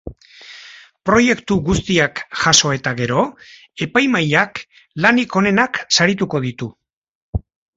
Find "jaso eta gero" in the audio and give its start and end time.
2.45-3.25